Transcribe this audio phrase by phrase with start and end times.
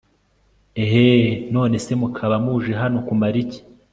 [0.83, 3.59] eheee nonese mukaba muje hano kumara iki